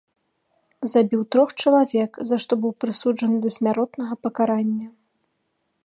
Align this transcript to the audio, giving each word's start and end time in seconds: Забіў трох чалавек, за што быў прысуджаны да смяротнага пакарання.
Забіў 0.93 1.21
трох 1.35 1.49
чалавек, 1.65 2.11
за 2.31 2.35
што 2.45 2.53
быў 2.65 2.73
прысуджаны 2.85 3.37
да 3.45 3.49
смяротнага 3.57 4.13
пакарання. 4.27 4.87